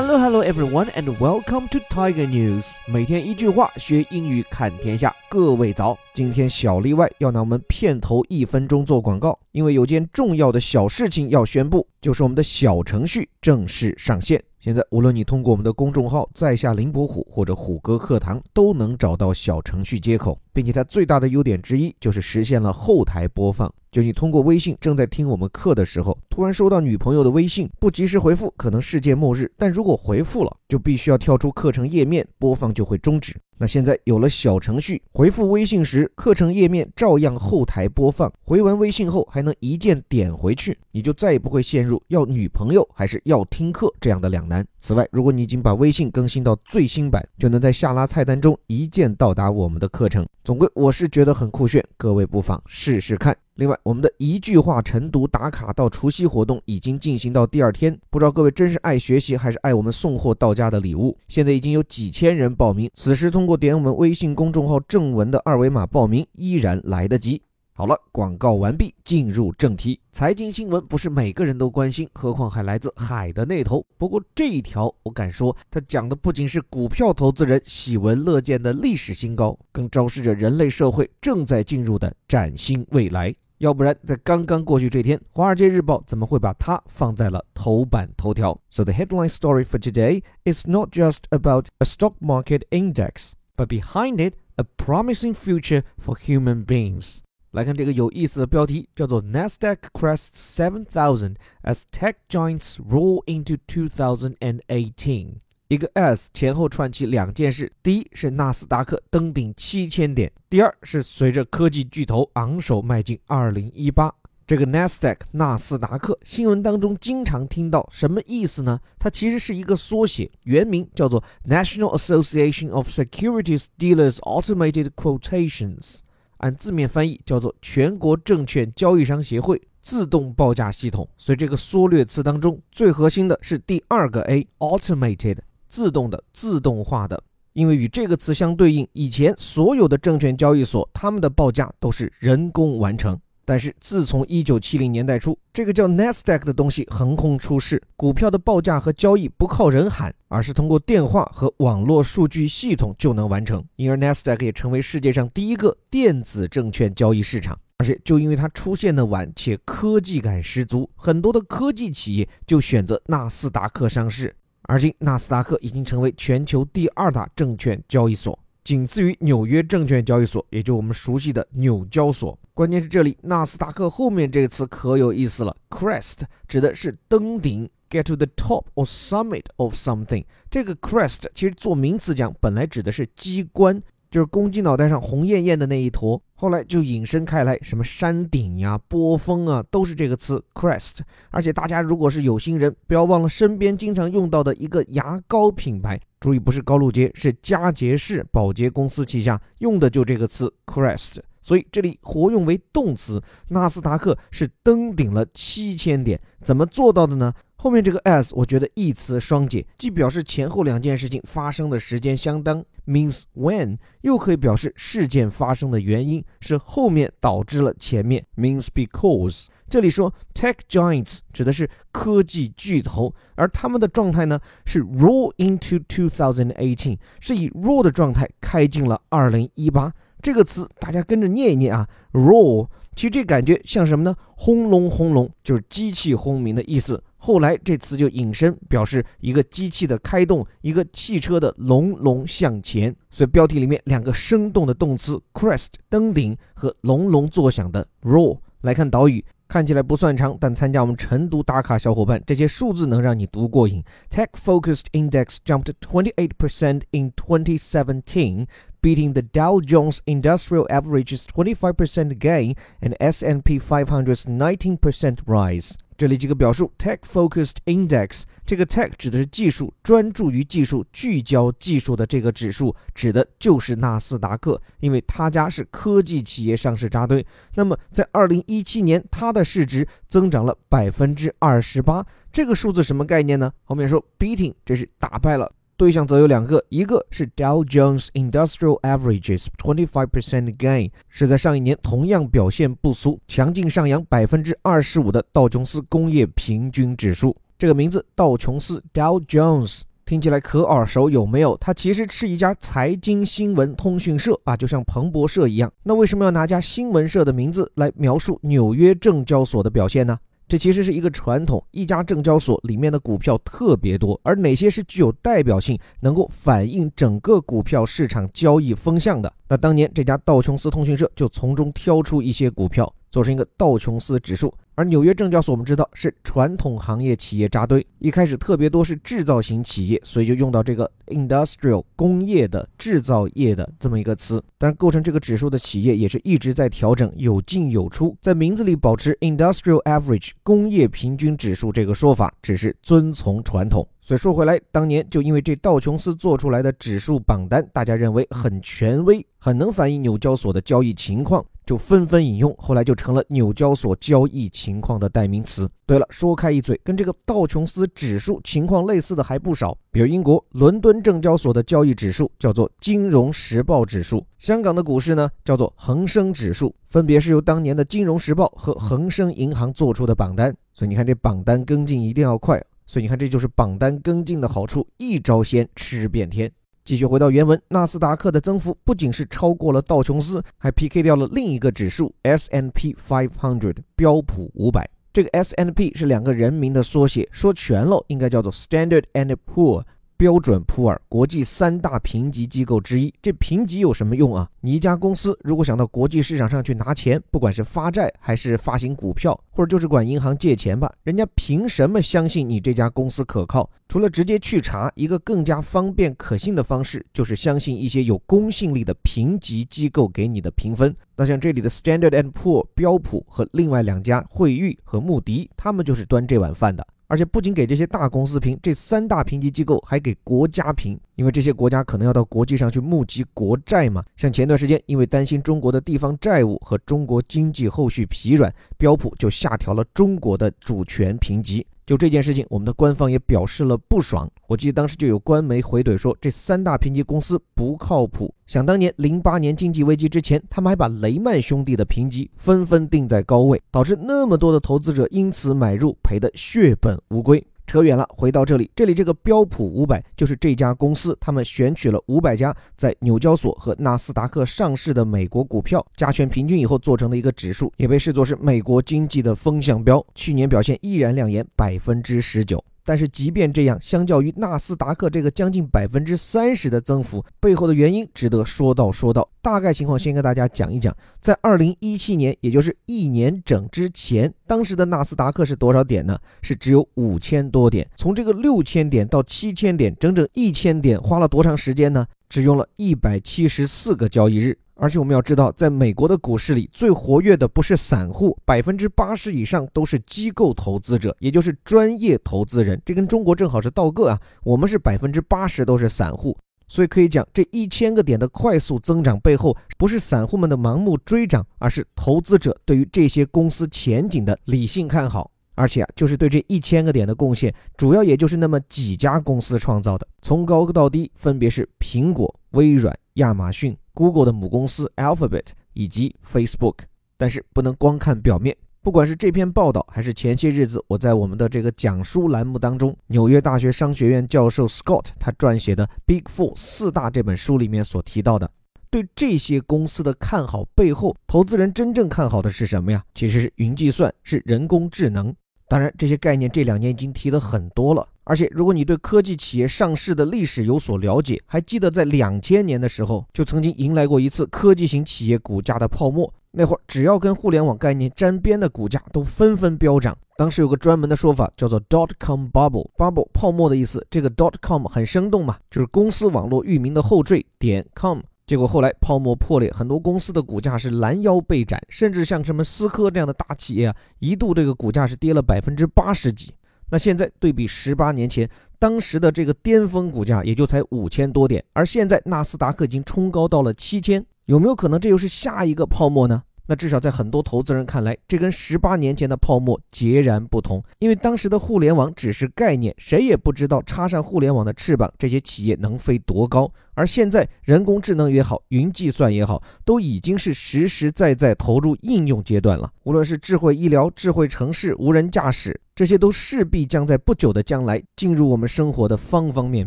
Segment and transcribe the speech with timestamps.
[0.00, 2.74] Hello, hello, everyone, and welcome to Tiger News。
[2.86, 5.12] 每天一句话，学英语看天下。
[5.28, 5.98] 各位早！
[6.14, 14.42] 今天小例外，要拿我们片头一分钟做广告，因为有件重要的小事情要宣布，就是我们的小程序正式上线。
[14.60, 23.72] 现在，无论你通过我们的公众号“在下林伯虎”或者“虎哥课堂”，都能找到小程序接口，并且它最大的优点之一就是实现了后台播放。
[23.92, 33.36] 就你通过微信正在听我们课的时候，突然收到女朋友的微信，不及时回复，可能世界末日；但如果回复了，就必须要跳出课程页面，播放就会终止。
[33.60, 38.32] 那现在有了小程序，回复微信时，课程页面照样后台播放。
[38.42, 44.64] 回完微信后，还能一键点回去，你就再也不会陷入要女朋友还是要听课这样的两难。
[44.78, 50.24] 此外，如果你已经把微信更新到最新版，就能在下拉菜单中一键到达我们的课程。
[50.44, 53.36] 总归我是觉得很酷炫，各位不妨试试看。
[53.58, 61.18] 另外，我们的一句话晨读打卡到除夕活动已经进行到第二天，不知道各位真是爱学习还是爱我们送货到家的礼物？
[61.26, 67.42] 现在已经有几千人报名，此时通过点我们微信公众号正文的二维码报名依然来得及。
[67.72, 69.98] 好了，广告完毕，进入正题。
[70.12, 73.84] 财经新闻不是每个人都关心，何况还来自海的那头。
[73.96, 83.34] 不过这一条，我敢说，它讲的不仅是股票投资人喜闻乐见的历史新高，更昭示着人类社会正在进入的崭新未来。
[83.59, 88.59] 要不然，在刚刚过去这天，《华尔街日报》怎么会把它放在了头版头条？
[88.69, 94.17] So the headline story for today is not just about a stock market index, but behind
[94.17, 97.19] it, a promising future for human beings.
[97.51, 105.35] 来看这个有意思的标题，叫做 Nasdaq crests 7,000 as tech giants roll into 2018。
[105.68, 114.12] 一个 S 前后串起两件事，第一是纳斯达克登顶七千点，第二是随着科技巨头昂首迈进2018。
[114.46, 118.80] 这个 Nasdaq 纳斯达克新闻当中经常听到，什么意思呢？
[118.98, 125.96] 它其实是一个缩写，原名叫做 National Association of Securities Dealers Automated Quotations，
[126.38, 131.06] 按字面翻译叫做全国证券交易商协会自动报价系统。
[131.18, 135.36] 所以这个缩略词当中最核心的是第二个 A，Automated，
[135.68, 137.22] 自动的、自动化的。
[137.52, 143.18] 因为与这个词相对应，以前所有的证券交易所他们的报价都是人工完成。
[143.44, 157.58] 但是自从一九七零年代初，这个叫 Nasdaq 的东西横空出世，股票的报价和交易不靠人喊，而是通过电话和网络数据系统就能完成，因而 Nasdaq 也成为世界上第一个电子证券交易市场。
[157.78, 164.34] 而且就因为它出现的晚且科技感十足，很多的科技企业就选择纳斯达克上市。
[164.68, 168.38] 而今纳斯达克已经成为全球第二大证券交易所。
[168.62, 172.38] 仅次于纽约证券交易所，也就我们熟悉的纽交所。
[172.52, 180.22] 关键是这里纳斯达克后面这个词可有意思了，crest 指的是登顶，get to the top or summit of something。
[180.50, 183.82] 这个 crest 其实做名词讲，本来指的是机关。
[184.10, 190.98] 就是公鸡脑袋上红艳艳的那一坨，后来就引申开来，什么山顶呀、波峰啊，都是这个词 crest。
[191.30, 201.16] 而且大家如果是有心人，不要忘了身边经常用到的一个牙膏品牌，注意不是高露洁，是佳洁士宝洁公司旗下用的就这个词 crest。
[201.40, 207.32] 所以这里活用为动词，纳斯达克是登顶了七千点，怎么做到的呢？
[207.60, 212.64] 后面这个 as 我觉得一词双解，既表示前后两件事情发生的时间相当。
[212.86, 219.46] means when，又可以表示事件发生的原因是后面导致了前面，means because。
[219.68, 229.92] 这里说 tech giants 指的是科技巨头，而他们的状态呢是 roll into 2018，是以 roll 的状态开进了2018。
[230.22, 232.68] 这个词大家跟着念一念啊，roll。
[232.98, 234.12] 其实这感觉像什么呢？
[234.34, 237.00] 轰隆轰隆，就是机器轰鸣的意思。
[237.16, 242.92] 后来这词就引申表示一个机器的开动，一个汽车的隆隆向前。
[243.08, 248.36] 所以标题里面两个生动的动词：crest 登顶和隆隆作响的 roar。
[248.62, 253.80] 来看导语，看起来不算长，但参加我们晨读打卡小伙伴，这些数字能让你读过瘾。
[254.10, 258.48] Tech-focused index jumped 28% in 2017.
[258.80, 265.74] Beating the Dow Jones Industrial Average's 25% gain and S&P 500's 19% rise。
[265.96, 277.26] 这里几个表述：tech-focused index，这个 tech 指的是技术，专注于技术、聚焦技术的这个指数，指的就是纳斯达克，因为他家是科技企业上市扎堆。
[277.56, 283.52] 那么在2017年，它的市值增长了百分之二十八，这个数字什么概念呢？
[283.64, 285.50] 后面说 beating，这是打败了。
[285.78, 297.36] 对象则有两个，一个是 Dow Jones Industrial Averages 25% gain，是在上一年同样表现不俗、强劲上扬百分之二十五的道琼斯工业平均指数。
[297.56, 301.56] 这个名字道琼斯 Dow Jones 听起来可耳熟，有没有？
[301.58, 305.72] 它其实是一家财经新闻通讯社啊，就像彭博社一样。
[305.84, 310.18] 那为什么要拿家新闻社的名字来描述纽约证交所的表现呢？
[310.48, 319.30] 这其实是一个传统，一家证交所里面的股票特别多，而哪些是具有代表性，能够反映整个股票市场交易风向的？
[319.46, 324.52] 那当年这家道琼斯通讯社就从中挑出一些股票，做成一个道琼斯指数。
[324.74, 334.40] 而纽约证交所，我们知道是传统行业企业扎堆，一开始特别多是制造型企业，所以就用到这个 industrial 工业的制造业的这么一个词。
[334.56, 343.84] 但是构成这个指数的企业也是一直在调整，有进有出，在名字里保持 industrial average 工业平均指数这个说法，只是遵从传统。
[344.00, 351.44] 所以说回来，当年就因为这道琼斯做出来的指数榜单，大家认为很权威，很能反映纽交所的交易情况。
[351.68, 355.68] 就纷纷引用，后来就成了纽交所交易情况的代名词。
[355.84, 370.56] 对了，说开一嘴，跟这个道琼斯指数情况类似的还不少，比如英国伦敦证交所的交易指数叫做金融时报指数，香港的股市呢叫做恒生指数，分别是由当年的金融时报和恒生银行做出的榜单。
[370.72, 376.50] 所以你看这榜单跟进一定要快，所以你看这就是榜单跟进的好处，一招鲜吃遍天。
[376.88, 384.88] 继续回到原文，纳斯达克的增幅不仅是超过了道琼斯，还 PK 掉了另一个指数 S N P 500标普五百。
[385.12, 389.84] 这个 S N P 是两个人名的缩写，说全了应该叫做 Standard and Poor。
[390.18, 394.50] 标准普尔国际三大评级机构之一，这评级有什么用啊？
[394.60, 403.70] 你一家公司如果想到国际市场上去拿钱，不管是发债还是发行股票，或者就是管银行借钱吧，人家凭什么相信你这家公司可靠？
[403.88, 410.92] 除了直接去查，一个更加方便可信的方式，就是相信一些有公信力的评级机构给你的评分。
[411.14, 416.84] 那像这里的 Standard and Poor 标普和另外两家惠誉和穆迪，他们就是端这碗饭的。
[417.08, 424.04] 而且不仅给这些大公司评，这三大评级机构还给国家评，因为这些国家可能要到国际上去募集国债嘛。
[424.14, 431.66] 像前段时间，因为担心中国的地方债务和中国经济后续疲软，标普就下调了中国的主权评级。
[431.88, 434.30] 就这件事情，我们的官方也表示了不爽。
[434.46, 438.30] 我记得当时就有官媒回怼说，这三大评级公司不靠谱。
[438.46, 447.42] 想当年零八年经济危机之前，他们还把雷曼兄弟的评级纷纷定在高位，导致那么多的投资者因此买入，赔得血本无归。
[447.68, 460.04] 扯远了，回到这里，这里这个标普五百就是这家公司，他们选取了五百家在纽交所和纳斯达克上市的美国股票，加权平均以后做成的一个指数，也被视作是美国经济的风向标。
[460.14, 462.64] 去年表现依然亮眼，百分之十九。
[462.88, 469.28] 但是即便这样，相较于纳斯达克这个将近百分之三十的增幅，背后的原因值得说道说道。
[469.42, 476.18] 大概情况先跟大家讲一讲，在二零一七年，也就是一年整之前，当时的纳斯达克是多少点呢？
[476.40, 477.86] 是只有五千多点。
[477.94, 482.06] 从这个六千点到七千点，整整一千点，花了多长时间呢？
[482.28, 484.58] 只用了一百七十四个交易日。
[484.80, 492.80] 而且我们要知道，在美国的股市里，最活跃的不是散户，百分之八十以上都是机构投资者，也就是专业投资人。
[492.84, 496.38] 这跟中国正好是倒个啊，我们是百分之八十都是散户，
[496.68, 505.28] 所以可以讲，这一千个点的快速增长背后，不是散户们的盲目追涨，而是投资者对于这些公司前景的理性看好。
[505.58, 513.76] 而且啊，就是对这一千个点的贡献，主要也就是那么几家公司创造的，从高到低，分别是苹果、微软、亚马逊。
[513.92, 516.76] Google 的母公司 Alphabet 以及 Facebook，
[517.16, 518.56] 但是不能光看表面。
[518.80, 528.48] 不管是这篇报道，还是前些日子我在我们的这个讲书栏目当中，纽约大学商学院教授 Scott 他撰写的《Big Four 四大》这本书里面所提到的，
[528.88, 533.02] 对这些公司的看好背后，投资人真正看好的是什么呀？
[533.14, 535.34] 其实是云计算，是人工智能。
[535.68, 538.06] 当然，这些概念这两年已经提的很多了。
[538.24, 546.32] 而且，如果你对科技企业上市的历史有所了解，还记得在两千年的时候，就曾经迎来过一次科技型企业股价的泡沫。
[546.50, 550.16] 那会儿，只要跟互联网概念沾边的股价都纷纷飙涨。
[550.38, 552.88] 当时有个专门的说法，叫做 dot com bubble。
[552.96, 558.20] bubble 泡沫的意思，这个 dot com 很生动嘛，就是公司网络域名的后缀点 com。
[558.48, 566.54] 结果后来泡沫破裂，很多公司的股价是拦腰被斩，甚至像什么思科这样的大企业啊，一度这个股价是跌了百分之八十几。
[566.90, 576.42] 那现在对比十八年前，当时的这个巅峰股价也就才五千多点，而现在纳斯达克已经冲高到了七千，有没有可能这又是下一个泡沫呢？
[576.68, 580.84] 那至少在很多投资人看来，这跟十八年前的泡沫截然不同。
[580.98, 586.70] 因为当时的互联网只是概念，谁也不知道插上互联网的翅膀，这些企业能飞多高。
[586.92, 592.92] 而现在，人工智能也好，云计算也好，都已经是实实在在投入应用阶段了。
[593.04, 599.86] 无论是智慧医疗、智慧城市、无人驾驶，这些都势必将在不久的将来进入我们生活的方方面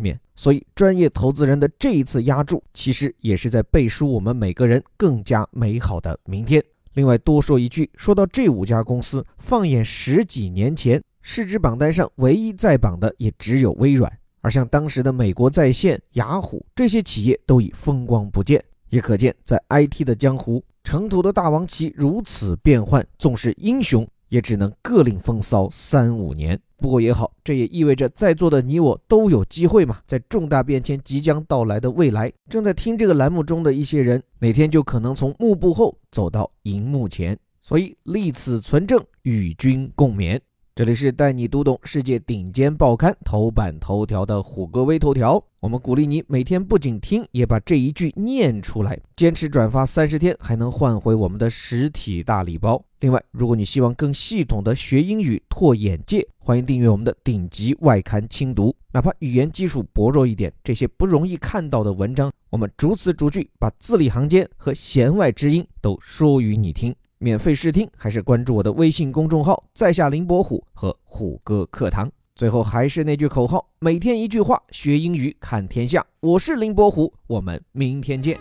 [0.00, 0.18] 面。
[0.42, 6.60] 所以，专业投资人的这一次压注，其实也是在背书我们每个人更加美好的明天。
[6.94, 26.58] 另外多说一句，说到这五家公司，放眼十几年前，市值榜单上唯一在榜的也只有微软，而像当时的美国在线、雅虎这些企业都已风光不见，也可见在 IT 的江湖，城头的大王旗如此变幻，纵是英雄，也只能各领风骚三五年。
[26.78, 30.00] 不过也好，这也意味着在座的你我都有机会嘛。
[30.06, 37.38] 在重大变迁即将到来的未来，正在听这个栏目中的一些人，哪天就可能从幕布后走到荧幕前。
[37.60, 40.40] 所以立此存证，与君共勉。
[40.74, 45.44] 这里是带你读懂世界顶尖报刊头版头条的虎哥微头条。
[45.60, 48.98] 我们鼓励你每天不仅听，也把这一句念出来。
[49.14, 52.82] 坚持转发三十天，还能换回我们的实体大礼包。
[53.00, 58.74] 另外，如果你希望更系统的学英语、拓眼界，欢迎订阅我们的顶级外刊轻读。
[58.94, 66.94] 哪怕语言基础薄弱一点，这些不容易看到的文章，我们逐词逐句，把字里行间和弦外之音都说与你听。
[67.22, 72.10] 免费试听，还是关注我的微信公众号“在下林伯虎”和虎哥课堂。
[72.34, 76.04] 最后还是那句口号：每天一句话，学英语看天下。
[76.18, 78.36] 我是林伯虎，我们明天见。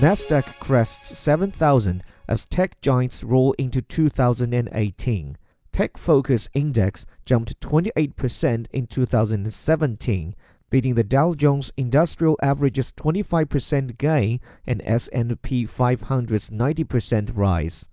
[0.00, 1.98] Nasdaq crests 7,000
[2.28, 5.34] as tech giants roll into 2018.
[5.72, 10.34] Tech Focus Index jumped 28% in 2017,
[10.70, 17.88] beating the Dow Jones Industrial Average's 25% gain and S&P 500's 90% rise.